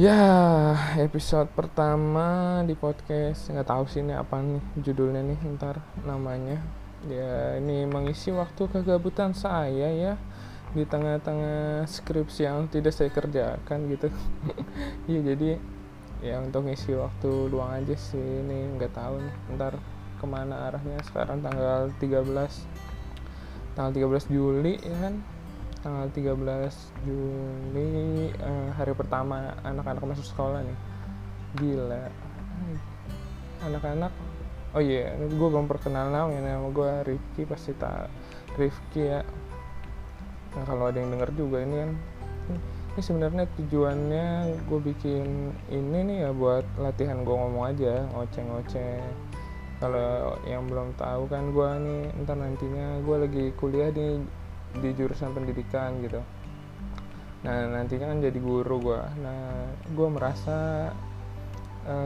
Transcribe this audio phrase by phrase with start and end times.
[0.00, 6.56] Ya, episode pertama di podcast nggak tahu sih ini apa nih judulnya nih ntar namanya.
[7.04, 10.16] Ya, ini mengisi waktu kegabutan saya ya
[10.72, 14.08] di tengah-tengah skripsi yang tidak saya kerjakan gitu.
[15.04, 15.60] Iya, jadi
[16.24, 19.76] ya untuk ngisi waktu luang aja sih ini nggak tahu nih ntar
[20.16, 22.24] ke mana arahnya sekarang tanggal 13
[23.76, 25.20] tanggal 13 Juli ya kan
[25.80, 26.36] tanggal 13
[27.08, 30.78] Juli uh, hari pertama anak-anak masuk sekolah nih.
[31.56, 32.04] Gila.
[33.64, 34.12] Anak-anak
[34.70, 38.12] oh iya yeah, gue belum perkenal namanya nama gue Rifki pasti tak
[38.60, 39.24] Rifki ya.
[40.54, 41.90] Nah kalau ada yang denger juga ini kan
[42.90, 44.26] ini sebenarnya tujuannya
[44.66, 49.00] gue bikin ini nih ya buat latihan gue ngomong aja ngoceh-ngoceh.
[49.80, 54.20] Kalau yang belum tahu kan gue nih entar nantinya gue lagi kuliah di
[54.78, 56.22] di jurusan pendidikan gitu.
[57.42, 60.90] Nah nantinya kan jadi guru gue nah gue merasa
[61.88, 61.96] e,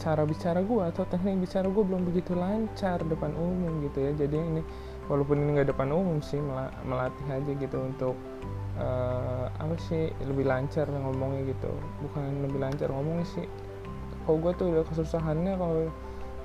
[0.00, 4.12] cara bicara gue atau teknik bicara gue belum begitu lancar depan umum gitu ya.
[4.16, 4.62] Jadi ini
[5.06, 6.40] walaupun ini nggak depan umum sih
[6.86, 8.16] melatih aja gitu untuk
[8.80, 8.88] e,
[9.52, 11.70] apa sih lebih lancar ngomongnya gitu.
[12.02, 13.46] Bukan lebih lancar ngomongnya sih.
[14.26, 15.90] Kalau gue tuh udah kesusahannya kalau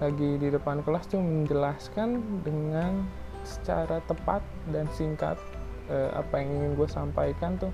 [0.04, 3.08] lagi di depan kelas tuh menjelaskan dengan
[3.48, 5.40] secara tepat dan singkat
[5.90, 7.72] uh, apa yang ingin gue sampaikan tuh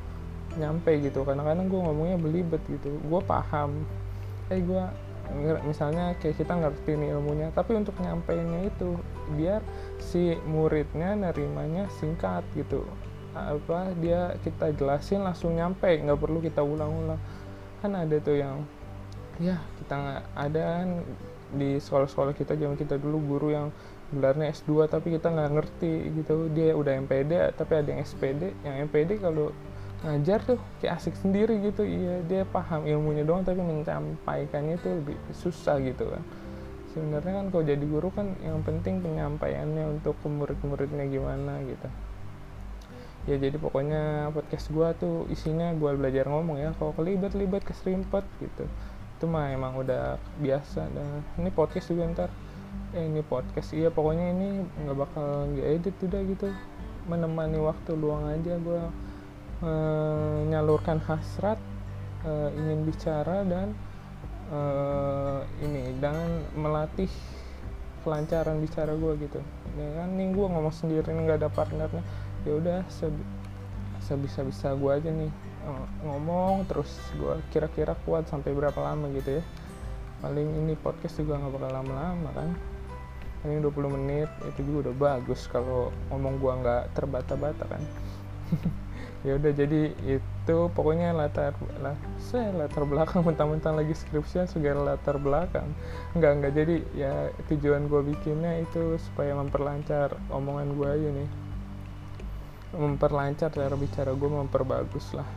[0.59, 1.23] nyampe gitu.
[1.23, 2.99] Kadang-kadang gue ngomongnya belibet gitu.
[3.07, 3.83] Gue paham.
[4.51, 4.83] Eh gue
[5.63, 8.99] misalnya kayak kita ngerti nih ilmunya tapi untuk nyampeinnya itu
[9.39, 9.63] biar
[9.95, 12.83] si muridnya nerimanya singkat gitu.
[13.31, 17.21] Apa dia kita jelasin langsung nyampe nggak perlu kita ulang-ulang.
[17.79, 18.67] Kan ada tuh yang
[19.39, 20.89] ya kita nggak ada kan
[21.51, 23.67] di sekolah-sekolah kita zaman kita dulu guru yang
[24.11, 26.51] gelarnya S2 tapi kita nggak ngerti gitu.
[26.51, 29.55] Dia udah MPD tapi ada yang SPD yang MPD kalau
[30.01, 31.87] ngajar tuh kayak asik sendiri gitu.
[31.87, 36.23] Iya dia paham ilmunya doang tapi menyampaikannya itu lebih susah gitu kan.
[36.91, 41.87] Sebenarnya kan kalau jadi guru kan yang penting penyampaiannya untuk ke murid-muridnya gimana gitu.
[43.29, 46.75] Ya jadi pokoknya podcast gue tuh isinya gue belajar ngomong ya.
[46.75, 48.65] Kalau kelibet-libet keserimpet gitu.
[49.15, 50.89] Itu mah emang udah biasa.
[50.89, 52.29] Dan ini podcast juga ntar
[52.91, 53.71] eh ini podcast.
[53.71, 56.47] Iya pokoknya ini nggak bakal nggak edit udah gitu.
[57.07, 58.83] Menemani waktu luang aja gue
[59.61, 61.61] menyalurkan hasrat
[62.25, 63.77] uh, ingin bicara dan
[64.49, 67.09] uh, ini dengan melatih
[68.01, 69.39] kelancaran bicara gue gitu.
[69.77, 72.01] Ya kan nih gue ngomong sendiri nggak ada partnernya.
[72.41, 72.79] Ya udah
[74.01, 75.29] sebisa bisa gue aja nih
[76.01, 79.43] ngomong terus gue kira-kira kuat sampai berapa lama gitu ya
[80.21, 82.49] paling ini podcast juga nggak bakal lama-lama kan?
[83.41, 87.83] Ini 20 menit itu juga udah bagus kalau ngomong gua nggak terbata-bata kan?
[89.21, 95.21] Ya udah jadi itu pokoknya latar lah saya latar belakang mentang-mentang lagi skripsian segala latar
[95.21, 95.69] belakang.
[96.17, 97.13] Nggak nggak jadi ya
[97.45, 101.29] tujuan gue bikinnya itu supaya memperlancar omongan gue aja nih.
[102.73, 105.27] Memperlancar cara bicara gue memperbagus lah.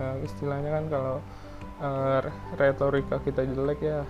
[0.00, 1.20] Uh, istilahnya kan kalau
[1.80, 2.20] uh,
[2.56, 4.04] retorika kita jelek ya.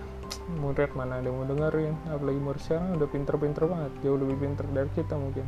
[0.59, 1.95] Murid mana ada mau dengerin?
[2.07, 5.43] Apalagi murid sekarang udah pinter-pinter banget jauh lebih pinter dari kita mungkin.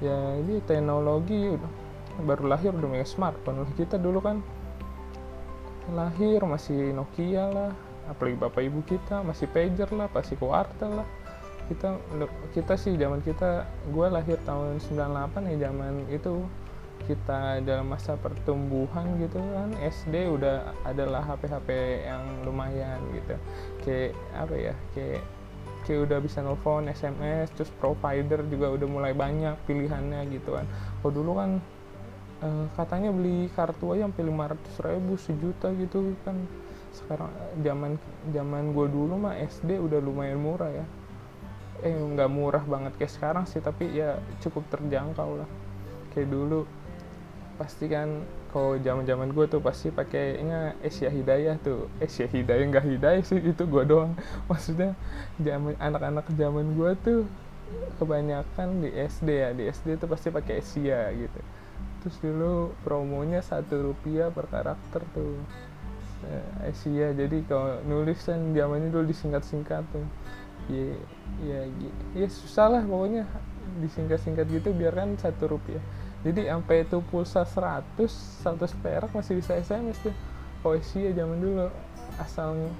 [0.00, 1.56] Ya ini teknologi
[2.20, 3.64] baru lahir udah punya smartphone.
[3.76, 4.44] Kita dulu kan
[5.92, 7.72] lahir masih Nokia lah
[8.08, 11.08] apalagi bapak ibu kita masih pager lah pasti kuartel lah.
[11.64, 11.96] Kita
[12.52, 16.44] kita sih zaman kita gue lahir tahun 98 ya zaman itu
[17.04, 21.68] kita dalam masa pertumbuhan gitu kan SD udah adalah HP-HP
[22.08, 23.36] yang lumayan gitu.
[23.84, 25.22] Kayak apa ya kayak
[25.84, 30.64] kayak udah bisa nelfon SMS terus provider juga udah mulai banyak pilihannya gitu kan.
[31.04, 31.50] Kalau dulu kan
[32.40, 36.36] eh, katanya beli kartu aja sampai 500 ribu sejuta gitu kan.
[36.96, 37.28] Sekarang
[37.60, 38.00] zaman
[38.32, 40.86] zaman gue dulu mah SD udah lumayan murah ya.
[41.84, 45.48] Eh nggak murah banget kayak sekarang sih tapi ya cukup terjangkau lah.
[46.16, 46.64] Kayak dulu
[47.64, 48.20] pasti kan
[48.52, 51.88] kalau zaman zaman gue tuh pasti pakainya Asia Hidayah tuh.
[51.96, 54.12] Asia Hidayah nggak Hidayah sih itu gue doang.
[54.52, 54.92] Maksudnya
[55.40, 57.20] zaman anak-anak zaman gue tuh
[57.96, 59.50] kebanyakan di SD ya.
[59.56, 61.40] Di SD tuh pasti pakai Asia gitu.
[62.04, 65.40] Terus dulu promonya satu rupiah per karakter tuh.
[66.68, 70.04] Asia jadi kalau nulis kan zamannya dulu disingkat-singkat tuh.
[70.68, 71.00] Ya
[71.40, 71.60] ya
[72.12, 73.24] ya susah lah pokoknya
[73.80, 75.80] disingkat-singkat gitu biar kan satu rupiah
[76.24, 80.16] jadi sampai itu pulsa 100 100 perak masih bisa SMS tuh.
[80.64, 81.68] Poesi ya zaman dulu.
[82.16, 82.72] Asal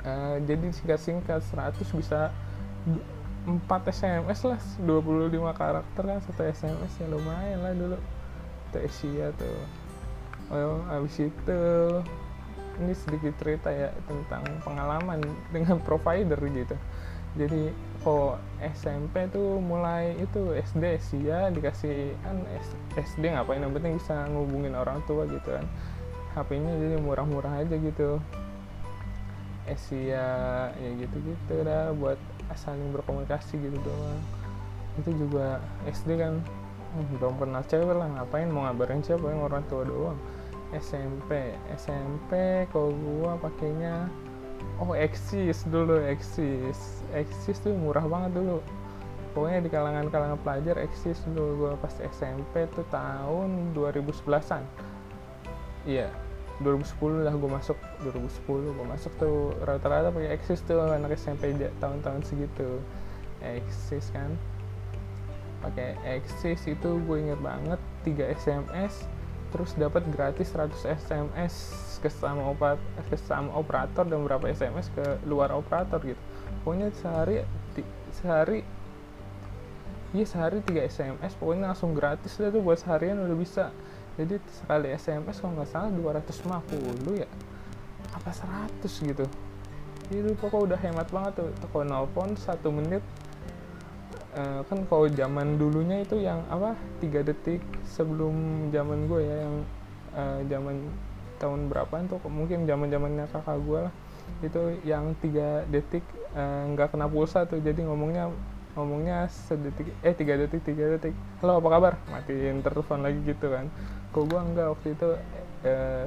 [0.00, 2.32] uh, jadi singkat-singkat 100 bisa
[3.44, 4.60] 4 SMS lah.
[4.80, 8.00] 25 karakter kan satu SMS ya lumayan lah dulu.
[8.72, 9.60] Itu Asia tuh.
[10.48, 11.60] Oh abis itu
[12.80, 15.20] ini sedikit cerita ya tentang pengalaman
[15.52, 16.76] dengan provider gitu.
[17.36, 17.68] Jadi
[18.04, 22.36] kok SMP tuh mulai itu SD sih ya dikasih kan
[23.00, 25.64] SD ngapain yang penting bisa ngubungin orang tua gitu kan.
[26.36, 28.20] HP-nya jadi murah-murah aja gitu.
[29.64, 30.28] Asia
[30.76, 32.20] ya gitu-gitu dah buat
[32.52, 34.20] saling berkomunikasi gitu doang.
[35.00, 36.44] Itu juga SD kan
[36.94, 40.18] hmm, belum pernah cewek lah ngapain mau ngabarin siapa yang orang tua doang.
[40.76, 44.10] SMP SMP kalau gua pakainya
[44.82, 48.58] oh eksis dulu eksis eksis tuh murah banget dulu.
[49.34, 51.66] Pokoknya di kalangan-kalangan pelajar eksis dulu.
[51.66, 54.62] Gua pas SMP tuh tahun 2011an
[55.84, 56.08] iya
[56.62, 57.78] 2010 lah gue masuk.
[58.06, 59.50] 2010 gue masuk tuh.
[59.66, 61.50] Rata-rata pakai eksis tuh anak SMP
[61.82, 62.78] tahun-tahun segitu.
[63.42, 64.30] Eksis kan?
[65.64, 69.08] Pakai eksis itu gue inget banget 3 SMS
[69.54, 71.54] terus dapat gratis 100 SMS
[72.02, 72.42] ke sama
[73.06, 76.18] ke sama operator dan berapa SMS ke luar operator gitu.
[76.66, 77.46] Pokoknya sehari
[78.10, 78.66] sehari
[80.10, 83.70] iya sehari 3 SMS pokoknya langsung gratis lah tuh buat seharian udah bisa.
[84.18, 87.30] Jadi sekali SMS kalau nggak salah 250 ya.
[88.10, 89.26] Apa 100 gitu.
[90.10, 91.50] Itu pokok udah hemat banget tuh.
[91.70, 93.06] Kalau nelpon satu menit
[94.34, 99.56] uh, kan kalau zaman dulunya itu yang apa tiga detik sebelum zaman gue ya yang
[100.14, 100.76] uh, zaman
[101.38, 103.94] tahun berapaan tuh mungkin zaman zamannya kakak gue lah.
[104.40, 106.00] Itu yang tiga detik
[106.32, 107.60] eh, nggak uh, kena pulsa tuh.
[107.60, 108.32] Jadi ngomongnya
[108.74, 111.12] ngomongnya sedetik eh tiga detik tiga detik.
[111.44, 111.92] Halo apa kabar?
[112.08, 113.68] Matiin telepon lagi gitu kan.
[114.16, 115.08] Kok gue enggak waktu itu
[115.68, 116.04] eh,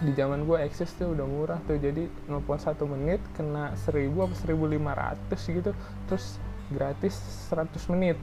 [0.00, 1.80] di zaman gue eksis tuh udah murah tuh.
[1.80, 5.72] Jadi nelfon satu menit kena seribu apa seribu lima ratus gitu.
[6.12, 6.36] Terus
[6.70, 7.18] gratis
[7.50, 8.16] 100 menit.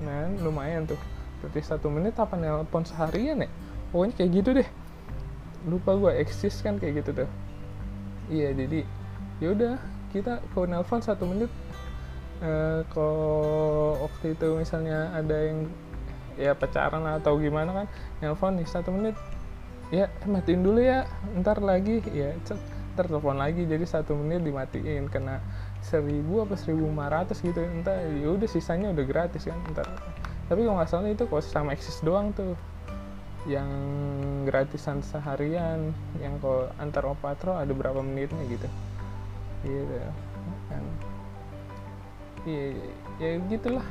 [0.00, 0.98] Nah lumayan tuh.
[1.44, 3.50] Berarti satu menit apa nelpon seharian ya?
[3.92, 4.68] Pokoknya kayak gitu deh.
[5.68, 7.30] Lupa gue eksis kan kayak gitu tuh.
[8.32, 8.88] Iya jadi
[9.42, 9.76] yaudah
[10.14, 11.52] kita kalau nelpon satu menit.
[12.42, 15.70] Uh, kalau waktu itu misalnya ada yang
[16.34, 17.86] ya pacaran atau gimana kan
[18.24, 19.14] nelfon nih satu menit.
[19.92, 21.04] Ya matiin dulu ya
[21.38, 22.00] ntar lagi.
[22.10, 22.32] Ya
[22.96, 23.68] ntar telepon lagi.
[23.68, 25.38] Jadi satu menit dimatiin kena
[25.82, 27.58] seribu apa seribu lima ratus gitu.
[27.58, 29.86] Entar ya udah sisanya udah gratis kan ntar.
[30.46, 32.54] Tapi kalau nggak salah itu kok sama eksis doang tuh.
[33.42, 33.68] Yang
[34.46, 35.90] gratisan seharian
[36.22, 38.68] yang kalau antar opatro ada berapa menitnya gitu.
[39.66, 39.98] Gitu
[40.70, 40.84] kan.
[42.46, 42.66] Iya
[43.18, 43.86] ya gitulah.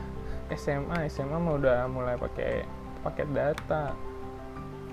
[0.52, 2.64] SMA SMA mah udah mulai pakai
[3.04, 3.92] paket data.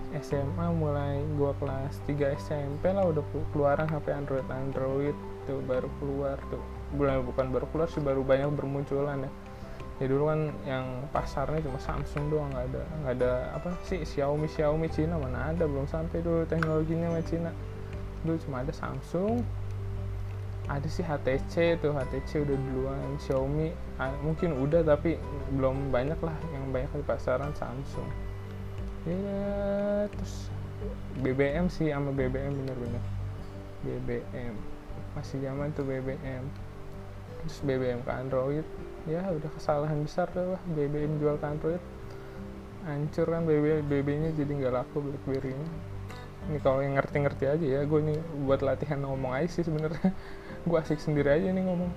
[0.09, 3.21] SMA mulai gua kelas 3 SMP lah udah
[3.53, 5.13] keluaran HP Android Android
[5.45, 9.31] tuh baru keluar tuh bukan bukan baru keluar sih baru banyak bermunculan ya.
[9.99, 14.47] Ya dulu kan yang pasarnya cuma Samsung doang nggak ada nggak ada apa sih Xiaomi
[14.47, 17.51] Xiaomi Cina mana ada belum sampai dulu teknologinya sama Cina
[18.23, 19.43] dulu cuma ada Samsung
[20.69, 23.73] ada sih HTC tuh HTC udah duluan Xiaomi
[24.21, 25.17] mungkin udah tapi
[25.57, 28.07] belum banyak lah yang banyak di pasaran Samsung.
[29.09, 30.53] Ya terus
[31.25, 33.03] BBM sih sama BBM bener-bener.
[33.83, 34.55] BBM
[35.17, 36.45] masih zaman tuh BBM
[37.49, 38.67] terus BBM ke Android.
[39.09, 40.63] Ya udah kesalahan besar tuh lah.
[40.69, 41.83] BBM jual ke Android.
[42.85, 45.69] Hancur kan BB BB nya jadi nggak laku BlackBerry nya
[46.49, 50.17] ini kalau yang ngerti-ngerti aja ya gue nih buat latihan ngomong aja sih sebenarnya.
[50.69, 51.93] Gue asik sendiri aja nih ngomong.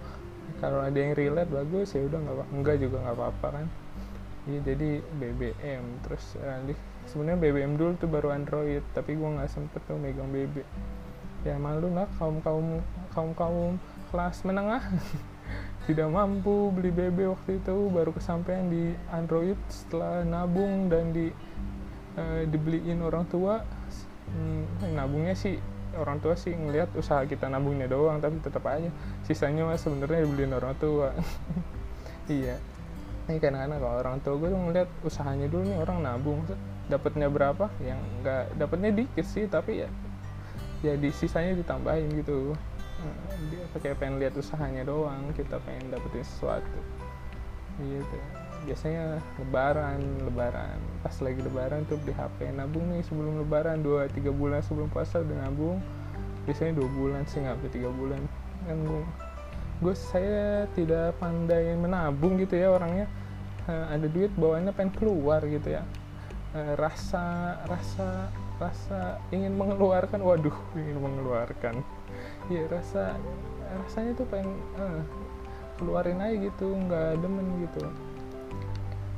[0.60, 3.66] Kalau ada yang relate bagus ya udah nggak enggak juga nggak apa-apa kan.
[4.52, 4.90] Iya jadi
[5.22, 6.60] BBM terus uh,
[7.08, 10.68] sebenarnya BBM dulu tuh baru Android tapi gue nggak sempet tuh megang BB
[11.42, 12.82] ya malu lah kaum kaum
[13.14, 13.74] kaum kaum
[14.14, 14.82] kelas menengah
[15.92, 21.28] tidak mampu beli BB waktu itu baru kesampaian di Android setelah nabung dan di
[22.16, 23.60] uh, dibeliin orang tua.
[24.32, 24.64] Hmm,
[24.96, 25.60] nabungnya sih
[26.00, 28.88] orang tua sih ngelihat usaha kita nabungnya doang tapi tetap aja
[29.28, 31.12] sisanya mah sebenarnya dibeliin orang tua.
[32.32, 32.56] Iya.
[33.28, 36.40] Ini kadang-kadang kalau orang tua gue tuh ngeliat usahanya dulu nih orang nabung
[36.88, 37.68] dapatnya berapa?
[37.84, 39.90] Yang nggak dapatnya dikit sih tapi ya
[40.82, 42.58] ya di sisanya ditambahin gitu
[43.50, 46.80] dia pakai pengen lihat usahanya doang kita pengen dapetin sesuatu.
[47.82, 48.18] Gitu.
[48.68, 50.78] Biasanya lebaran lebaran.
[51.02, 55.26] Pas lagi lebaran tuh beli HP nabung nih sebelum lebaran dua tiga bulan sebelum puasa
[55.26, 55.82] udah nabung.
[56.46, 58.22] Biasanya dua bulan sih nggak tiga bulan.
[58.70, 59.04] Kan gue
[59.82, 63.10] gue saya tidak pandai menabung gitu ya orangnya.
[63.66, 65.82] Uh, ada duit bawaannya pengen keluar gitu ya.
[66.54, 68.30] Uh, rasa rasa
[68.62, 70.22] rasa ingin mengeluarkan.
[70.22, 71.82] Waduh ingin mengeluarkan
[72.50, 73.16] ya rasa
[73.86, 75.02] rasanya tuh pengen uh,
[75.80, 77.84] keluarin aja gitu nggak demen gitu.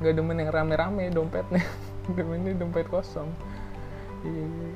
[0.02, 1.64] Nggak demen yang rame-rame dompetnya.
[2.18, 3.32] Demennya dompet kosong.
[4.28, 4.76] Iya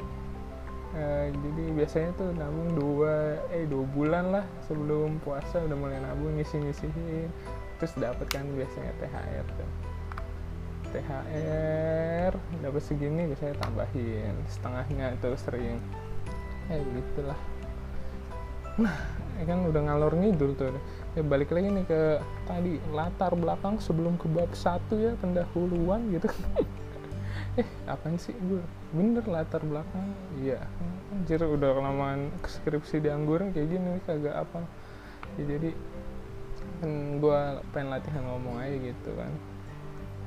[0.97, 6.33] Eh, jadi biasanya tuh nabung dua eh dua bulan lah sebelum puasa udah mulai nabung
[6.33, 7.29] ngisi ngisiin
[7.77, 9.69] terus dapat kan biasanya THR tuh.
[10.95, 12.33] THR
[12.65, 15.77] dapat segini biasanya tambahin setengahnya itu sering.
[16.65, 17.39] Ya gitulah
[18.77, 18.93] nah
[19.37, 20.73] ya kan udah ngalor ngidul tuh
[21.17, 22.01] ya balik lagi nih ke
[22.45, 26.29] tadi latar belakang sebelum ke bab satu ya pendahuluan gitu.
[27.57, 28.61] Eh apaan sih gue
[28.93, 30.13] bener latar belakang?
[30.37, 30.61] Iya.
[31.09, 34.61] Anjir udah kelamaan skripsi di angguran kayak gini kagak apa.
[35.41, 35.73] Ya, jadi
[36.77, 37.39] kan gue
[37.73, 39.33] pengen latihan ngomong aja gitu kan.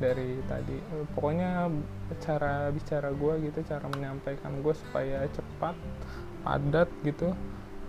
[0.03, 0.75] Dari tadi.
[1.15, 1.71] Pokoknya
[2.19, 5.79] cara bicara gue gitu cara menyampaikan gue supaya cepat
[6.43, 7.31] padat gitu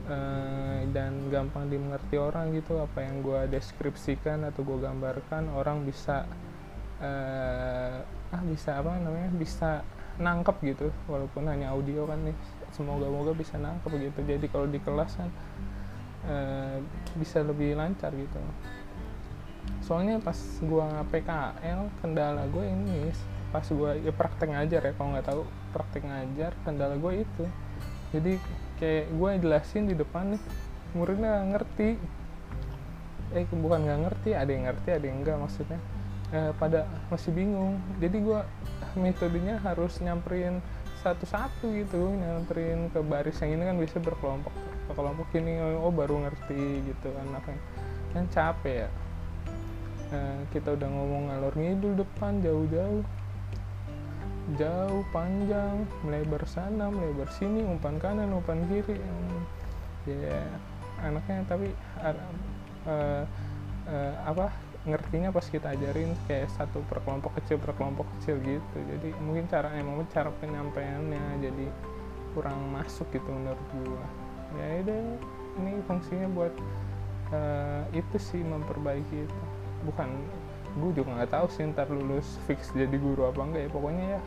[0.09, 6.25] eh, dan gampang dimengerti orang gitu apa yang gue deskripsikan atau gue gambarkan orang bisa
[7.01, 9.83] eh, ah bisa apa namanya bisa
[10.17, 10.87] nangkep gitu.
[11.09, 12.35] Walaupun hanya audio kan nih
[12.71, 14.19] semoga moga bisa nangkep gitu.
[14.25, 15.29] Jadi kalau di kelas kan
[16.29, 16.77] eh,
[17.17, 18.39] bisa lebih lancar gitu.
[19.81, 23.11] Soalnya pas gua PKL kendala gue ini
[23.51, 25.41] pas gua ya praktek ngajar ya kalau nggak tahu
[25.75, 27.45] praktek ngajar kendala gue itu.
[28.15, 28.33] Jadi
[28.81, 30.41] kayak gue jelasin di depan nih
[30.97, 31.89] muridnya nggak ngerti.
[33.31, 35.79] Eh bukan nggak ngerti ada yang ngerti ada yang enggak maksudnya.
[36.33, 37.77] Eh, pada masih bingung.
[38.01, 38.41] Jadi gue
[38.97, 40.59] metodenya harus nyamperin
[41.01, 44.51] satu-satu gitu nyamperin ke baris yang ini kan bisa berkelompok.
[44.91, 47.53] Kelompok ini oh baru ngerti gitu apa
[48.11, 48.89] kan capek ya.
[50.11, 53.20] Eh, kita udah ngomong ngalor ngidul depan jauh-jauh
[54.57, 58.97] jauh panjang melebar sana melebar sini umpan kanan umpan kiri
[60.09, 60.49] ya yeah,
[61.05, 61.69] anaknya tapi
[62.01, 62.17] uh,
[62.89, 63.23] uh,
[63.85, 64.49] uh, apa
[64.81, 68.77] ngertinya pas kita ajarin kayak satu per kelompok kecil per kelompok kecil gitu.
[68.81, 71.65] Jadi mungkin cara emang cara penyampaiannya jadi
[72.33, 74.05] kurang masuk gitu menurut gua.
[74.57, 75.01] Ya udah
[75.61, 76.53] ini fungsinya buat
[77.29, 79.41] uh, itu sih memperbaiki itu.
[79.85, 80.09] Bukan
[80.71, 83.69] gue juga nggak tahu sih ntar lulus fix jadi guru apa enggak ya.
[83.71, 84.21] Pokoknya ya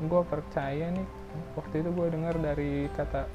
[0.00, 1.06] gue percaya nih.
[1.54, 3.28] Waktu itu gue dengar dari kata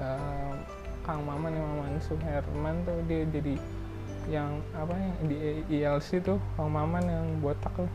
[0.00, 0.54] uh,
[1.02, 3.58] Kang Maman yang Maman Suherman tuh dia jadi
[4.30, 5.36] yang apa ya di
[5.82, 7.90] ILC tuh Kang Maman yang botak tuh.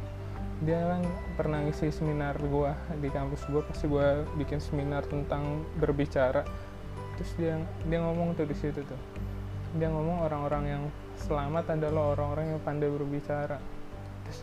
[0.65, 1.05] Dia kan
[1.37, 6.43] pernah ngisi seminar gue di kampus gue pasti gue bikin seminar tentang berbicara.
[7.15, 7.55] Terus dia
[7.87, 9.01] dia ngomong tuh di situ tuh.
[9.77, 10.83] Dia ngomong orang-orang yang
[11.17, 13.57] selamat adalah orang-orang yang pandai berbicara.
[14.25, 14.39] Terus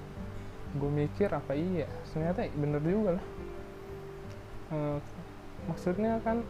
[0.74, 1.86] gue mikir apa iya?
[2.10, 3.26] Ternyata bener juga lah.
[4.74, 4.78] E,
[5.70, 6.42] maksudnya kan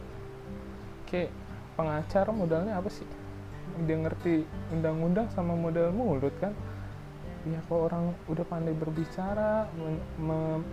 [1.05, 1.29] kayak
[1.77, 3.05] pengacara modalnya apa sih?
[3.85, 6.51] Dia ngerti undang-undang sama modal mulut kan?
[7.45, 9.69] Ya kalau orang udah pandai berbicara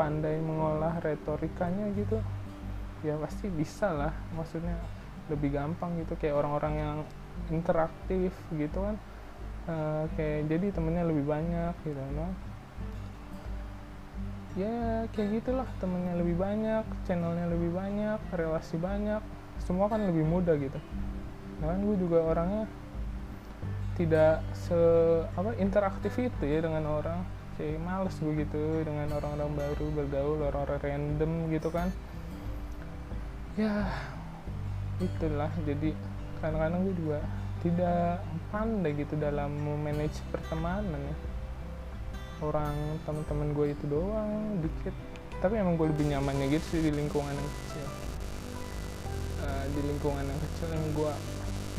[0.01, 2.17] pandai mengolah retorikanya gitu
[3.05, 4.13] ya pasti bisa lah.
[4.33, 4.81] Maksudnya
[5.29, 6.99] lebih gampang gitu kayak orang-orang yang
[7.53, 8.97] interaktif gitu kan
[9.69, 12.29] uh, kayak jadi temennya lebih banyak gitu no?
[14.53, 19.25] Ya kayak gitulah temennya lebih banyak channelnya lebih banyak relasi banyak.
[19.65, 20.77] Semua kan lebih mudah gitu.
[21.63, 22.69] Nah kan gue juga orangnya
[23.97, 24.77] tidak se
[25.33, 27.25] apa interaktif itu ya dengan orang.
[27.57, 31.89] Kayak males gue gitu dengan orang-orang baru bergaul orang-orang random gitu kan.
[33.57, 33.89] Ya
[35.01, 35.49] itulah.
[35.65, 35.97] Jadi
[36.45, 37.19] kadang-kadang gue juga
[37.63, 41.17] tidak pandai gitu dalam memanage pertemanan ya.
[42.43, 44.95] Orang teman-teman gue itu doang dikit.
[45.39, 47.87] Tapi emang gue lebih nyamannya gitu sih di lingkungan yang kecil.
[49.43, 51.13] Uh, di lingkungan yang kecil yang gue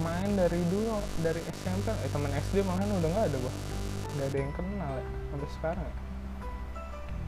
[0.02, 3.54] main dari dulu dari SMP eh teman SD malahan udah nggak ada gue
[4.18, 5.96] nggak ada yang kenal ya sampai sekarang ya.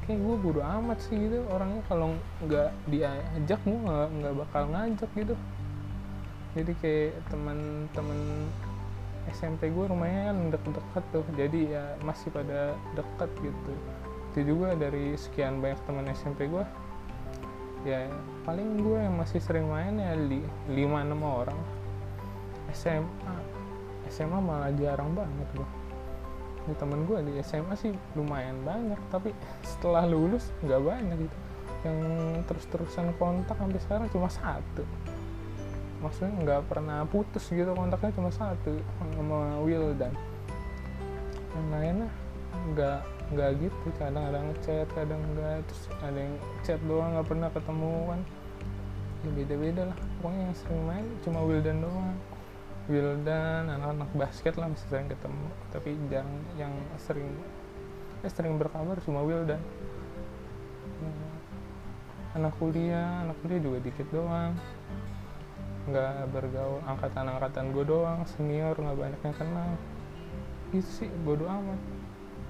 [0.06, 1.82] Kayak gue bodo amat sih gitu orangnya.
[1.92, 3.80] Kalau nggak diajak gue
[4.16, 5.36] nggak bakal ngajak gitu
[6.56, 8.48] jadi kayak teman-teman
[9.36, 11.26] SMP gue rumahnya kan deket-deket tuh.
[11.36, 13.74] Jadi ya masih pada deket gitu.
[14.32, 16.66] Itu juga dari sekian banyak teman SMP gue
[17.86, 18.10] ya
[18.50, 20.42] paling gue yang masih sering main ya li,
[20.74, 21.60] 5-6 orang.
[22.74, 23.36] SMA
[24.10, 25.70] SMA malah jarang banget gue
[26.66, 29.30] di temen gue di SMA sih lumayan banyak tapi
[29.70, 31.38] setelah lulus nggak banyak gitu.
[31.86, 32.00] Yang
[32.50, 34.82] terus-terusan kontak sampai sekarang cuma satu
[36.04, 40.12] maksudnya nggak pernah putus gitu kontaknya cuma satu sama Will dan
[41.56, 42.10] yang lainnya
[42.74, 43.00] nggak
[43.34, 43.88] nggak gitu.
[43.98, 48.22] Kadang ada ngechat kadang enggak terus ada yang chat doang nggak pernah ketemu kan.
[49.26, 49.98] Ya beda beda lah.
[50.22, 52.18] Pokoknya yang sering main cuma Wildan doang.
[52.86, 55.48] Wildan anak-anak basket lah masih sering ketemu.
[55.74, 57.30] Tapi yang yang sering
[58.22, 59.62] eh sering berkabar cuma Wildan.
[62.36, 64.54] Anak kuliah anak kuliah juga dikit doang
[65.86, 69.70] nggak bergaul angkatan-angkatan gue doang senior nggak banyak yang kenal.
[70.74, 71.80] Itu sih bodo amat.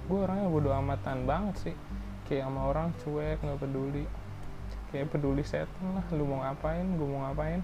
[0.08, 1.76] Gue orangnya bodo amatan banget sih.
[2.26, 4.08] Kayak sama orang cuek nggak peduli.
[4.90, 7.60] Kayak peduli setan lah lu mau ngapain gue mau ngapain.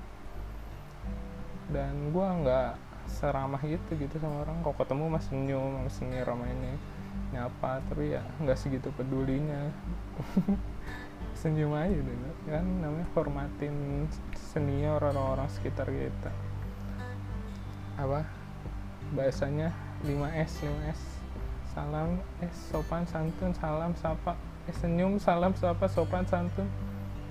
[1.71, 2.71] Dan gue nggak
[3.07, 4.59] seramah gitu gitu sama orang.
[4.67, 6.75] Kok ketemu mas senyum mas senyum sama ini
[7.31, 7.79] nyapa.
[7.87, 9.71] Tapi ya nggak segitu pedulinya
[11.41, 14.05] senyum aja dulu kan namanya hormatin
[14.37, 16.29] senior orang-orang sekitar kita.
[17.97, 18.29] Apa?
[19.17, 19.73] Bahasanya
[20.05, 21.01] 5S 5S
[21.73, 24.37] salam eh sopan santun salam sapa.
[24.69, 26.69] Eh senyum salam sapa sopan santun.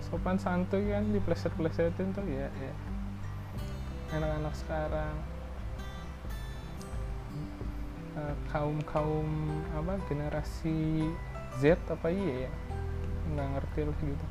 [0.03, 2.75] Sopan santun kan di pleset plesetin tuh ya ya
[4.19, 5.15] anak-anak sekarang.
[8.19, 9.31] Uh, kaum kaum
[9.71, 11.07] apa generasi
[11.63, 12.53] Z apa iya ya
[13.35, 14.27] nggak ngerti lah gitu.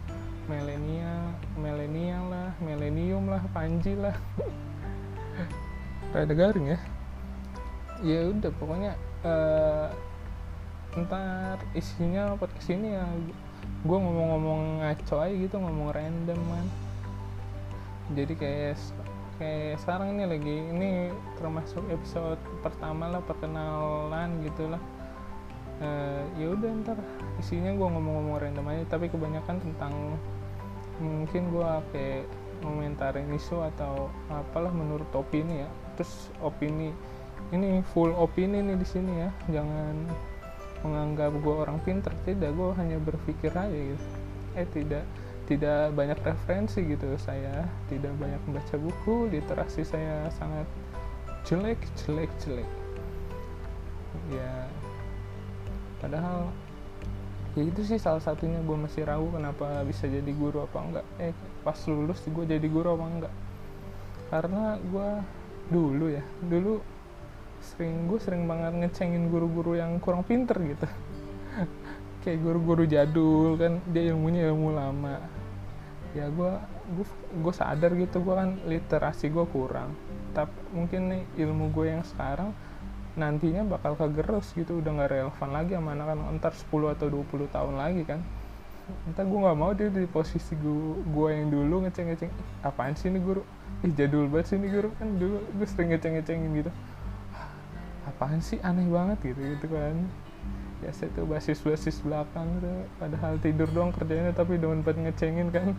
[0.50, 1.25] Milenial
[1.56, 4.15] milenial lah milenium lah panji lah.
[6.13, 6.79] Rada garing ya.
[8.00, 8.94] Ya udah pokoknya
[9.27, 9.88] uh,
[10.96, 13.06] ntar isinya podcast ini ya.
[13.86, 16.68] Gue ngomong-ngomong ngaco aja gitu ngomong random kan
[18.13, 18.77] jadi kayak
[19.38, 20.91] kayak sekarang ini lagi ini
[21.38, 24.82] termasuk episode pertama lah perkenalan gitulah
[25.84, 26.98] uh, ya udah ntar.
[27.40, 29.94] Isinya gue ngomong-ngomong random aja tapi kebanyakan tentang
[31.00, 32.24] mungkin gue kayak
[32.60, 35.70] komentarin isu atau apalah menurut opini ya.
[35.96, 36.92] Terus opini
[37.56, 39.30] ini full opini nih di sini ya.
[39.50, 39.96] Jangan
[40.86, 42.12] menganggap gue orang pinter.
[42.24, 44.06] Tidak gue hanya berpikir aja gitu.
[44.56, 45.04] Eh tidak
[45.50, 47.16] tidak banyak referensi gitu.
[47.18, 49.32] Saya tidak banyak membaca buku.
[49.34, 50.68] Literasi saya sangat
[51.48, 52.70] jelek jelek jelek.
[54.30, 54.69] Ya
[56.00, 56.50] padahal
[57.58, 61.06] ya itu sih salah satunya gue masih ragu kenapa bisa jadi guru apa enggak.
[61.20, 61.34] Eh
[61.65, 63.34] pas lulus gue jadi guru apa enggak?
[64.30, 65.10] Karena gue
[65.69, 66.82] dulu ya dulu
[67.60, 70.88] sering gue sering banget ngecengin guru-guru yang kurang pinter gitu.
[72.24, 75.19] Kayak guru-guru jadul kan dia ilmunya ilmu lama.
[76.15, 76.52] Ya gue
[76.95, 77.06] gue
[77.43, 79.91] gue sadar gitu gue kan literasi gue kurang.
[80.32, 82.54] Tapi mungkin nih ilmu gue yang sekarang
[83.17, 86.28] nantinya bakal kegerus gitu udah nggak relevan lagi sama anak-anak.
[86.30, 88.19] Entar 10 atau 20 tahun lagi kan.
[89.06, 92.34] Entar gue nggak mau dia di posisi gue, gue yang dulu ngeceng-ngeceng
[92.65, 93.45] apaan sih ini guru?
[93.86, 94.89] Ih jadul banget sih ini guru.
[94.98, 96.72] Kan dulu gue sering ngeceng-ngecengin gitu.
[98.10, 98.58] Apaan sih?
[98.65, 99.95] Aneh banget gitu gitu kan.
[100.80, 105.78] Ya saya tuh basis-basis belakang tuh padahal tidur doang kerjanya tapi udah buat ngecengin kan.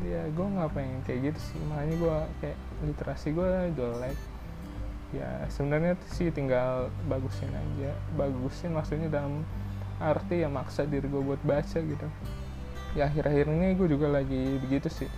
[0.00, 1.58] Ya gue ngapain kayak gitu sih.
[1.70, 4.16] Makanya gue kayak literasi gue jelek
[5.10, 7.90] ya sebenarnya sih tinggal bagusin aja.
[8.14, 9.42] Bagusin maksudnya dalam
[10.00, 12.06] arti ya maksa diri gue buat baca gitu.
[12.94, 15.10] Ya akhir-akhir ini gue juga lagi begitu sih.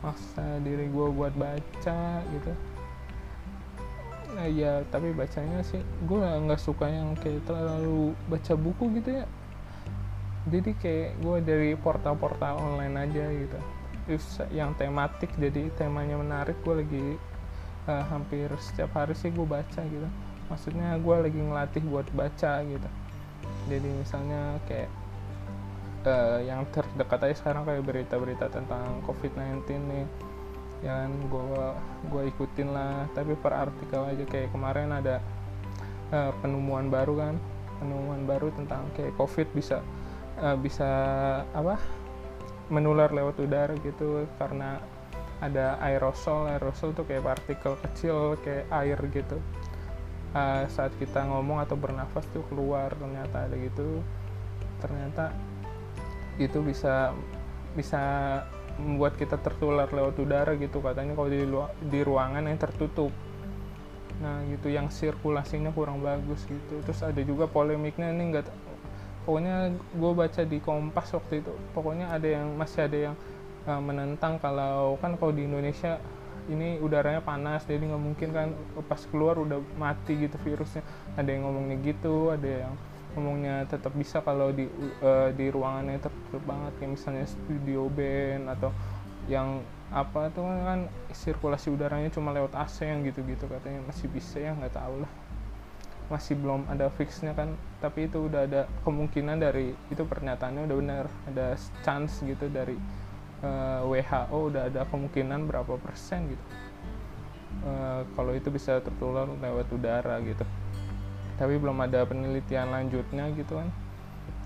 [0.00, 2.52] Maksa diri gue buat baca gitu.
[4.30, 9.26] Nah ya tapi bacanya sih gue nggak suka yang kayak terlalu baca buku gitu ya.
[10.48, 13.58] Jadi kayak gue dari portal-portal online aja gitu.
[14.48, 17.06] Yang tematik jadi temanya menarik gue lagi
[17.88, 20.08] uh, hampir setiap hari sih gue baca gitu.
[20.50, 22.88] Maksudnya gue lagi ngelatih buat baca gitu.
[23.70, 24.90] Jadi misalnya kayak
[26.04, 30.06] uh, yang terdekat aja sekarang kayak berita-berita tentang COVID-19 nih.
[30.80, 31.44] Ya kan gue
[32.10, 33.06] gue ikutin lah.
[33.14, 35.22] Tapi per artikel aja kayak kemarin ada
[36.10, 37.34] uh, penemuan baru kan.
[37.80, 39.80] Penemuan baru tentang kayak covid bisa
[40.42, 40.90] uh, bisa
[41.54, 41.78] apa?
[42.70, 44.26] Menular lewat udara gitu.
[44.34, 44.82] Karena
[45.40, 49.40] ada aerosol aerosol tuh kayak partikel kecil kayak air gitu.
[50.30, 54.04] Uh, saat kita ngomong atau bernafas tuh keluar ternyata ada gitu.
[54.78, 55.34] Ternyata
[56.36, 57.12] itu bisa
[57.74, 58.00] bisa
[58.80, 61.44] membuat kita tertular lewat udara gitu katanya kalau di,
[61.88, 63.12] di ruangan yang tertutup.
[64.20, 66.84] Nah gitu yang sirkulasinya kurang bagus gitu.
[66.84, 68.48] Terus ada juga polemiknya ini enggak
[69.24, 71.52] pokoknya gue baca di kompas waktu itu.
[71.72, 73.16] Pokoknya ada yang masih ada yang
[73.66, 76.00] uh, menentang kalau kan kalau di Indonesia
[76.50, 78.48] ini udaranya panas jadi nggak mungkin kan
[78.90, 80.82] pas keluar udah mati gitu virusnya.
[81.14, 82.74] Ada yang ngomongnya gitu ada yang
[83.14, 84.70] ngomongnya tetap bisa kalau di
[85.02, 88.70] uh, di ruangannya tertutup banget kayak misalnya studio band atau
[89.26, 93.82] yang apa tuh kan sirkulasi udaranya cuma lewat AC yang gitu-gitu katanya.
[93.86, 95.12] Masih bisa ya nggak tahu lah.
[96.10, 101.06] Masih belum ada fixnya kan tapi itu udah ada kemungkinan dari itu pernyataannya udah benar
[101.30, 101.54] ada
[101.86, 102.74] chance gitu dari
[103.44, 106.44] uh, eh, WHO udah ada kemungkinan berapa persen gitu.
[107.60, 110.44] Uh, kalau itu bisa tertular lewat udara gitu.
[111.36, 113.68] Tapi belum ada penelitian lanjutnya gitu kan.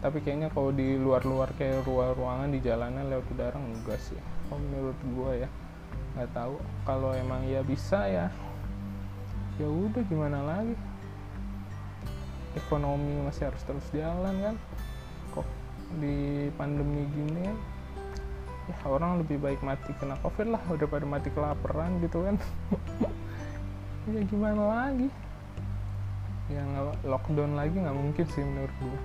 [0.03, 4.19] Tapi kayaknya kalau di luar-luar kayak ruang ruangan di jalanan lewat udara enggak sih
[4.51, 5.49] kalau menurut gue ya.
[6.15, 6.55] Nggak tahu.
[6.87, 8.27] Kalau emang ya bisa ya
[9.55, 10.75] ya udah gimana lagi?
[12.55, 14.57] Ekonomi masih harus terus jalan kan.
[15.35, 15.47] Kok
[15.99, 17.59] di pandemi gini kan
[18.64, 22.37] ya orang lebih baik mati kena covid lah daripada mati kelaparan gitu kan.
[24.05, 25.09] Ya gimana lagi?
[26.53, 28.98] Yang lockdown lagi nggak mungkin sih menurut gue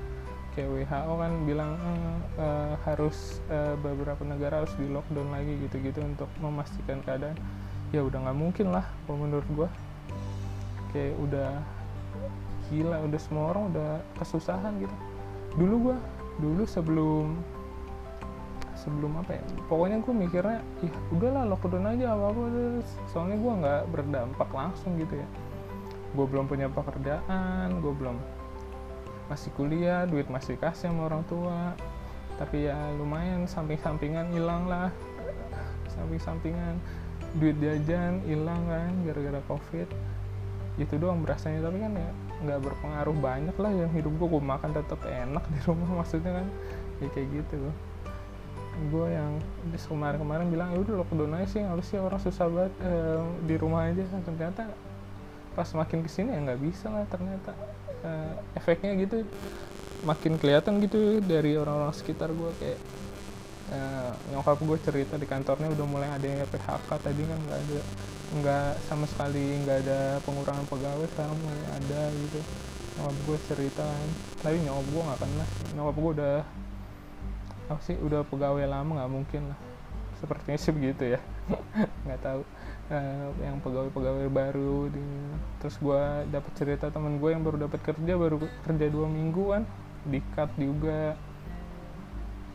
[0.59, 6.03] kayak WHO kan bilang eh, eh, harus eh, beberapa negara harus di lockdown lagi gitu-gitu
[6.03, 7.39] untuk memastikan keadaan.
[7.95, 9.69] Ya udah nggak mungkin lah kalau menurut gue
[10.91, 11.63] kayak udah
[12.67, 14.95] gila udah semua orang udah kesusahan gitu.
[15.55, 15.97] Dulu gue
[16.43, 17.39] dulu sebelum
[18.79, 22.41] sebelum apa ya pokoknya gue mikirnya ya udahlah lockdown aja apa apa
[23.11, 25.27] soalnya gue nggak berdampak langsung gitu ya.
[26.15, 28.17] Gue belum punya pekerjaan gue belum
[29.29, 31.75] masih kuliah duit masih kasih sama orang tua.
[32.39, 34.89] Tapi ya lumayan samping-sampingan hilang lah.
[35.91, 36.79] Samping-sampingan
[37.37, 39.87] duit jajan hilang kan gara-gara covid.
[40.79, 44.71] Itu doang berasanya tapi kan ya nggak berpengaruh banyak lah yang hidup gue gue makan
[44.71, 46.47] tetap enak di rumah maksudnya kan.
[47.03, 47.69] Ya kayak gitu
[48.87, 49.31] gue yang
[49.75, 54.03] kemarin-kemarin bilang ya udah lockdown aja sih harusnya orang susah banget eh, di rumah aja.
[54.23, 54.63] Ternyata
[55.57, 57.51] pas makin ke sini ya nggak bisa lah ternyata
[58.07, 59.27] uh, efeknya gitu.
[60.07, 62.79] Makin kelihatan gitu dari orang-orang sekitar gue kayak
[63.75, 67.79] uh, nyokap gue cerita di kantornya udah mulai ada yang PHK tadi kan nggak ada
[68.29, 72.39] nggak sama sekali nggak ada pengurangan pegawai sekarang mulai ada gitu.
[72.95, 76.37] Nyokap gue cerita kan tapi nyokap gue nggak kena nyokap gue udah
[77.69, 79.59] apa sih udah pegawai lama nggak mungkin lah.
[80.17, 81.19] Sepertinya sih begitu ya.
[82.03, 82.41] Nggak tahu.
[82.89, 85.05] Uh, yang pegawai-pegawai baru di,
[85.61, 86.01] terus gue
[86.33, 89.63] dapat cerita temen gue yang baru dapat kerja baru kerja dua minggu kan
[90.09, 91.13] di cut juga.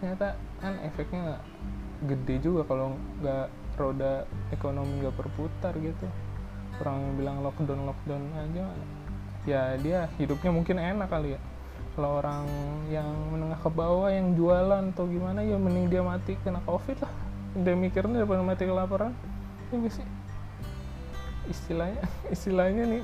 [0.03, 1.38] Ternyata kan efeknya
[2.05, 3.46] gede juga kalau nggak
[3.79, 6.11] roda ekonomi nggak berputar gitu.
[6.83, 8.66] Orang bilang lockdown lockdown aja
[9.44, 11.40] ya dia hidupnya mungkin enak kali ya
[11.94, 12.42] kalau orang
[12.90, 17.12] yang menengah ke bawah yang jualan atau gimana ya mending dia mati kena covid lah.
[17.54, 19.14] Dia mikirnya daripada mati kelaparan.
[19.70, 20.07] Ya sih?
[21.46, 22.02] Istilahnya
[22.35, 23.02] istilahnya nih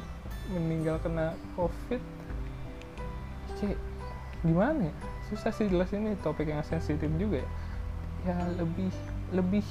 [0.50, 2.02] meninggal kena covid.
[3.62, 3.78] Kayak
[4.42, 4.94] gimana ya?
[5.30, 7.50] Susah sih jelas ini topik yang sensitif juga ya.
[8.26, 8.90] Ya lebih
[9.30, 9.66] lebih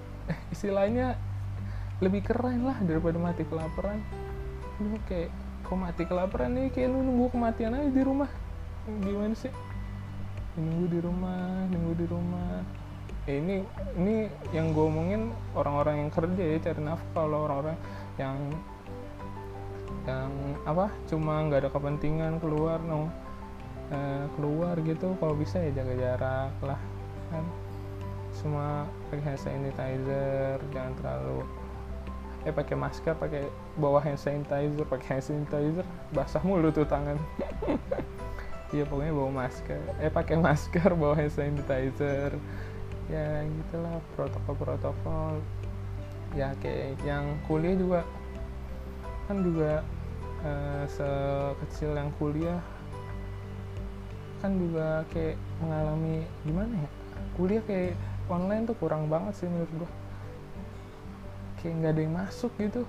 [0.54, 1.16] istilahnya
[2.04, 4.04] lebih keren lah daripada mati kelaparan.
[4.76, 5.32] Lu kayak
[5.64, 6.68] kok mati kelaparan nih?
[6.68, 8.28] Kayak lu nunggu kematian aja di rumah
[9.04, 9.52] gimana sih?
[10.56, 12.64] Nunggu di rumah nunggu di rumah.
[13.28, 13.60] Eh, ini
[14.00, 14.24] ini
[14.56, 17.76] yang gue omongin orang-orang yang kerja ya cari nafkah kalau orang-orang
[18.16, 18.36] yang
[20.08, 20.32] yang
[20.64, 23.12] apa cuma nggak ada kepentingan keluar no
[23.92, 26.80] eh, keluar gitu kalau bisa ya jaga jarak lah
[27.28, 27.44] kan.
[28.32, 31.44] Semua pakai hand sanitizer jangan terlalu
[32.46, 33.44] eh pakai masker pakai
[33.76, 37.18] bawa hand sanitizer pakai hand sanitizer basah mulu tuh tangan
[38.72, 39.82] iya pokoknya bawa masker.
[40.00, 42.32] Eh pakai masker bawa hand sanitizer.
[43.08, 45.40] Ya gitulah protokol-protokol.
[46.36, 48.00] Ya kayak yang kuliah juga.
[49.28, 49.84] Kan juga
[50.44, 52.60] uh, sekecil yang kuliah
[54.38, 56.90] kan juga kayak mengalami gimana ya?
[57.34, 57.98] Kuliah kayak
[58.30, 59.90] online tuh kurang banget sih menurut gua.
[61.58, 62.86] Kayak nggak ada yang masuk gitu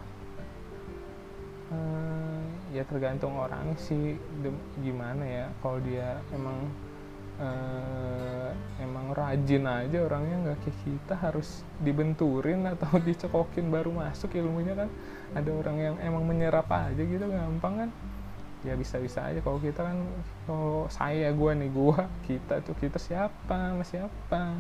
[1.74, 4.18] uh, ya tergantung orang sih
[4.82, 6.70] gimana ya kalau dia emang
[7.40, 14.76] uh, emang rajin aja orangnya nggak kayak kita harus dibenturin atau dicekokin baru masuk ilmunya
[14.76, 14.90] kan.
[15.34, 17.90] Ada orang yang emang menyerap aja gitu gampang kan.
[18.68, 19.98] Ya bisa-bisa aja kalau kita kan
[20.44, 24.60] kalau saya gue nih gue kita tuh kita siapa sama siapa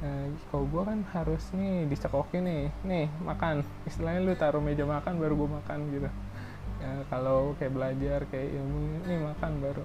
[0.00, 2.64] nah, kalau gue kan harus nih dicekokin nih.
[2.84, 3.62] Nih makan.
[3.84, 6.08] Istilahnya lu taruh meja makan baru gue makan gitu.
[6.80, 9.84] Ya, kalau kayak belajar kayak ilmu ini makan baru.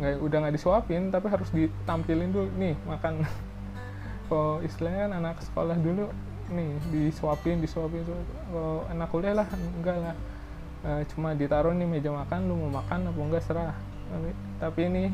[0.00, 2.48] Nggak udah nggak disuapin tapi harus ditampilin dulu.
[2.56, 3.24] Nih makan.
[4.30, 6.06] Kalau istilahnya kan anak sekolah dulu
[6.50, 8.02] nih disuapin disuapin
[8.50, 10.16] kalau anak kuliah lah enggak lah.
[10.80, 13.74] E, cuma ditaruh nih meja makan lu mau makan apa enggak serah.
[14.10, 15.04] Tapi, tapi ini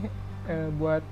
[0.49, 1.05] e, buat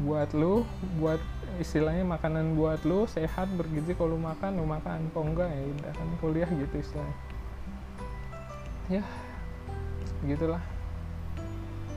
[0.00, 0.64] buat lu
[0.96, 1.20] buat
[1.58, 5.10] istilahnya makanan buat lu sehat bergizi kalau lu makan lu makan.
[5.10, 5.62] Kok enggak ya?
[5.66, 7.16] Udah kan kuliah gitu istilahnya.
[8.86, 9.02] Ya
[10.22, 10.62] gitulah.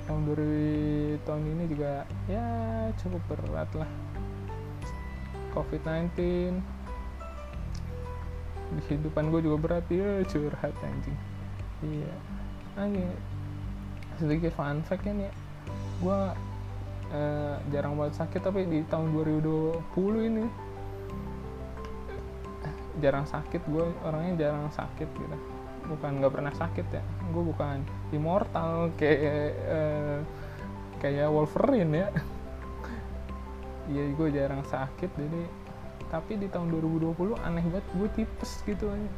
[0.09, 2.45] Tahun 2000 tahun ini juga ya
[2.97, 3.89] cukup berat lah.
[5.53, 6.17] COVID-19
[8.73, 9.85] di kehidupan gue juga berat.
[9.93, 11.19] Ya curhat anjing.
[11.83, 12.13] Iya.
[12.79, 13.11] Anjing
[14.17, 15.13] sedikit fun fact ya.
[15.13, 15.33] Nih
[16.03, 16.19] gue
[17.13, 20.45] uh, jarang banget sakit tapi di tahun 2020 ini
[22.99, 23.61] jarang sakit.
[23.69, 25.37] Gue orangnya jarang sakit gitu.
[25.87, 27.03] Bukan nggak pernah sakit ya.
[27.31, 30.19] Gue bukan immortal kayak uh,
[30.99, 32.09] kayak Wolverine ya.
[33.83, 35.43] Iya gue jarang sakit jadi
[36.07, 39.11] tapi di tahun 2020 aneh banget gue tipes gitu aja.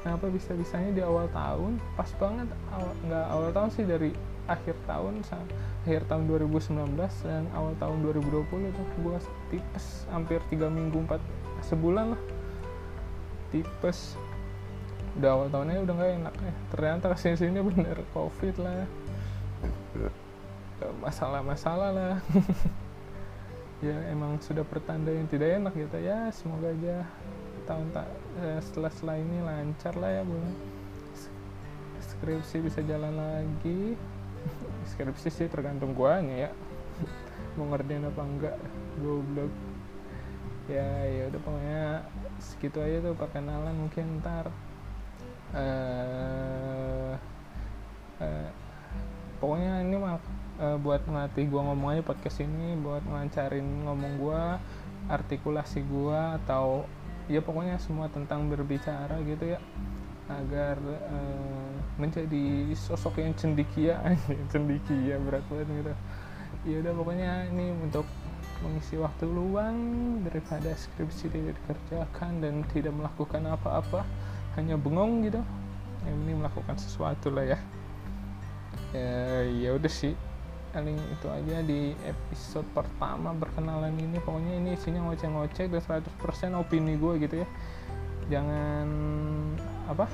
[0.00, 4.10] Kenapa bisa bisanya di awal tahun pas banget awal nggak awal tahun sih dari
[4.44, 5.24] akhir tahun
[5.84, 9.18] akhir tahun 2019 dan awal tahun 2020 tuh gue
[9.52, 11.20] tipes hampir tiga minggu empat
[11.64, 12.22] sebulan lah.
[13.48, 14.20] Tipes.
[15.16, 16.54] Udah awal tahunnya udah nggak enak ya.
[16.74, 18.84] Ternyata ke sini sini bener covid lah
[21.00, 22.16] masalah-masalah lah.
[23.82, 26.00] Ya emang sudah pertanda yang tidak enak gitu.
[26.00, 27.04] Ya semoga aja
[27.68, 28.08] tahun tak
[28.40, 30.40] eh, setelah setelah ini lancar lah ya bu.
[32.00, 33.92] Skripsi bisa jalan lagi
[34.88, 36.50] skripsi sih tergantung guanya ya.
[37.58, 38.56] Mau ngerjain apa enggak
[39.00, 39.52] goblok.
[40.64, 41.84] Ya ya udah pokoknya
[42.40, 44.48] segitu aja tuh perkenalan mungkin ntar.
[45.54, 47.14] Uh,
[48.18, 48.48] uh,
[49.38, 50.18] pokoknya ini mah
[50.58, 54.42] uh, buat ngelatih gue ngomong aja podcast ini buat ngelancarin ngomong gue
[55.06, 56.88] artikulasi gue atau
[57.30, 59.60] ya pokoknya semua tentang berbicara gitu ya.
[60.26, 61.63] Agar uh,
[61.94, 64.02] menjadi sosok yang cendikia
[64.52, 65.92] cendikia berat banget gitu.
[66.64, 68.06] Ya udah pokoknya ini untuk
[68.64, 69.76] mengisi waktu luang
[70.24, 74.02] daripada skripsi tidak dikerjakan dan tidak melakukan apa-apa
[74.56, 75.40] hanya bengong gitu.
[76.04, 77.58] Yang ini melakukan sesuatu lah ya.
[78.96, 80.16] Ya ya udah sih.
[80.74, 84.18] Paling itu aja di episode pertama berkenalan ini.
[84.18, 87.48] Pokoknya ini isinya ngoceh-ngoceh dan 100% opini gue gitu ya.
[88.32, 88.88] Jangan
[89.86, 90.08] apa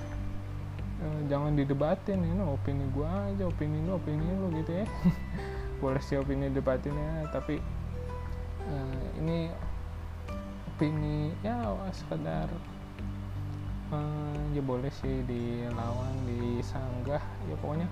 [1.29, 4.87] jangan didebatin ini opini gue aja opini lu opini lu gitu ya.
[5.83, 7.57] Boleh sih opini debatin ya tapi
[8.69, 8.77] e,
[9.17, 9.49] ini
[10.77, 12.53] opini ya sekedar
[13.89, 13.99] e,
[14.53, 17.89] ya boleh sih dilawan disanggah ya pokoknya.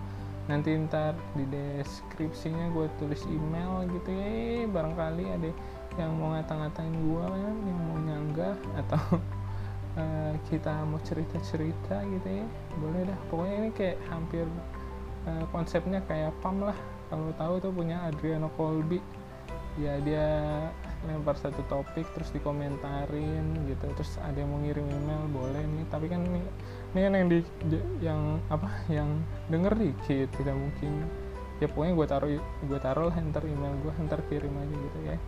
[0.48, 5.50] Nanti ntar di deskripsinya gue tulis email gitu ya barangkali ada
[5.96, 9.00] yang mau ngata-ngatain gue kan yang mau nyanggah atau
[9.98, 12.46] uh, kita mau cerita-cerita gitu ya.
[12.78, 13.18] Boleh dah.
[13.28, 14.46] Pokoknya ini kayak hampir
[15.26, 16.78] uh, konsepnya kayak pam lah.
[17.10, 19.02] Kalau tahu tuh punya Adriano Colby.
[19.78, 20.26] Ya dia
[21.06, 23.86] lempar satu topik terus dikomentarin gitu.
[23.94, 25.86] Terus ada yang mau ngirim email boleh nih.
[25.90, 26.42] Tapi kan ini
[26.94, 27.38] ini kan yang di
[28.02, 31.06] yang apa yang denger dikit tidak mungkin.
[31.58, 32.30] Ya pokoknya gue taruh
[32.70, 35.18] gue taruh lah ntar email gue ntar kirim aja gitu ya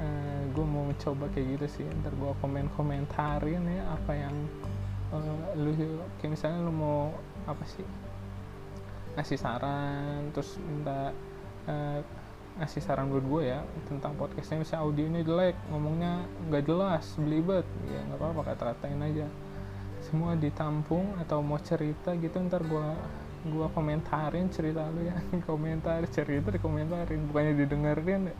[0.00, 1.86] eh, gue mau mencoba kayak gitu sih.
[2.02, 4.34] Ntar gue komen komentarin ya apa yang
[5.14, 5.70] uh, lu
[6.18, 7.84] kayak misalnya lu mau apa sih
[9.14, 11.14] ngasih saran terus minta
[11.70, 11.98] uh,
[12.54, 14.62] ngasih saran buat gue ya tentang podcastnya.
[14.62, 17.66] Misalnya audio ini jelek ngomongnya nggak jelas belibet.
[17.90, 19.26] Ya nggak apa-apa kata-katain aja.
[20.06, 22.94] Semua ditampung atau mau cerita gitu ntar gua
[23.48, 25.16] gua komentarin cerita lu ya.
[25.50, 27.26] Komentar cerita dikomentarin.
[27.26, 28.36] Bukannya didengerin ya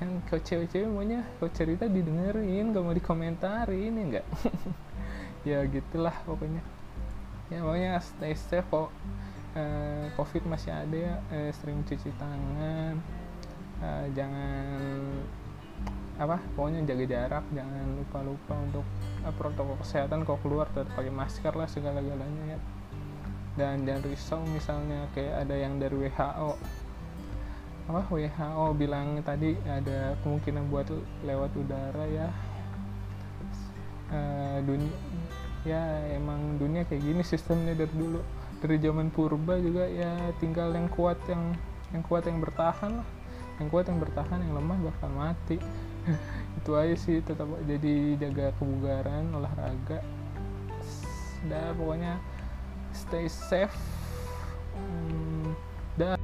[0.00, 4.26] kan kau cewek-cewek maunya kau cerita didengerin gak mau dikomentarin ya enggak?
[5.40, 6.60] Ya gitulah pokoknya.
[7.48, 8.92] Ya pokoknya stay safe kok
[9.56, 13.00] uh, covid masih ada ya uh, sering cuci tangan
[13.80, 15.00] uh, jangan
[16.20, 18.86] apa pokoknya jaga jarak jangan lupa lupa untuk
[19.24, 22.58] uh, protokol kesehatan kalau keluar tetap pakai masker lah segala galanya ya.
[23.58, 26.50] Dan jangan risau misalnya kayak ada yang dari WHO
[27.90, 30.86] apa WHO bilang tadi ada kemungkinan buat
[31.26, 32.28] lewat udara ya.
[34.10, 34.94] Uh, dunia
[35.62, 35.82] ya
[36.14, 38.22] emang dunia kayak gini sistemnya dari dulu.
[38.62, 41.50] Dari zaman purba juga ya tinggal yang kuat yang
[41.90, 43.08] yang kuat yang bertahan lah.
[43.58, 45.58] Yang kuat yang bertahan yang lemah bakal mati.
[46.62, 49.98] Itu aja sih tetap jadi jaga kebugaran olahraga.
[51.50, 52.22] Dah pokoknya
[52.94, 53.74] stay safe.
[54.78, 55.52] Hmm,
[55.98, 56.14] dah